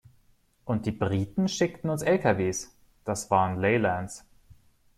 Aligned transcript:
Und 0.65 0.87
die 0.87 0.91
Briten 0.91 1.47
schickten 1.47 1.91
uns 1.91 2.01
Lkws, 2.01 2.75
das 3.05 3.29
waren 3.29 3.59
Leylands. 3.61 4.25